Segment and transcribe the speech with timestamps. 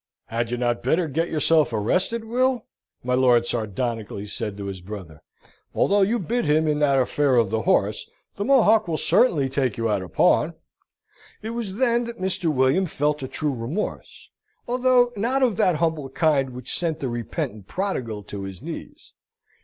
[0.29, 2.65] "Had you not better get yourself arrested, Will?"
[3.03, 5.21] my lord sardonically said to his brother.
[5.75, 9.77] "Although you bit him in that affair of the horse, the Mohock will certainly take
[9.77, 10.55] you out of pawn."
[11.43, 12.51] It was then that Mr.
[12.51, 14.31] William felt a true remorse,
[14.67, 19.13] although not of that humble kind which sent the repentant Prodigal to his knees.